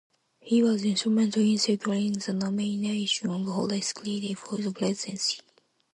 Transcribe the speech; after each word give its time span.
He 0.39 0.63
was 0.63 0.83
instrumental 0.83 1.43
in 1.43 1.59
securing 1.59 2.13
the 2.13 2.33
nomination 2.33 3.29
of 3.29 3.45
Horace 3.45 3.93
Greeley 3.93 4.33
for 4.33 4.57
the 4.57 4.71
presidency. 4.71 5.41